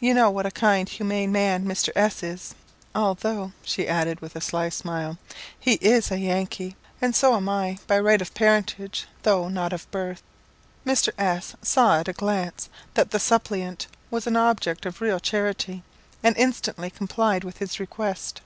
You 0.00 0.14
know 0.14 0.32
what 0.32 0.46
a 0.46 0.50
kind, 0.50 0.88
humane 0.88 1.30
man, 1.30 1.64
Mr. 1.64 1.90
S 1.94 2.24
is, 2.24 2.54
although," 2.92 3.52
she 3.62 3.86
added, 3.86 4.18
with 4.18 4.34
a 4.34 4.40
sly 4.40 4.68
smile, 4.68 5.16
"he 5.56 5.74
is 5.74 6.10
a 6.10 6.18
Yankee, 6.18 6.74
and 7.00 7.14
so 7.14 7.36
am 7.36 7.48
I 7.48 7.78
by 7.86 8.00
right 8.00 8.20
of 8.20 8.34
parentage, 8.34 9.06
though 9.22 9.48
not 9.48 9.72
of 9.72 9.88
birth. 9.92 10.24
Mr. 10.84 11.10
S 11.18 11.54
saw 11.62 12.00
at 12.00 12.08
a 12.08 12.12
glance 12.12 12.68
that 12.94 13.12
the 13.12 13.20
suppliant 13.20 13.86
was 14.10 14.26
an 14.26 14.36
object 14.36 14.86
of 14.86 15.00
real 15.00 15.20
charity, 15.20 15.84
and 16.20 16.36
instantly 16.36 16.90
complied 16.90 17.44
with 17.44 17.58
his 17.58 17.78
request. 17.78 18.40